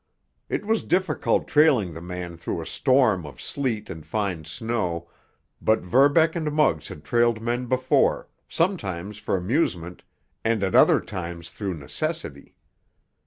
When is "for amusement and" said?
9.19-10.63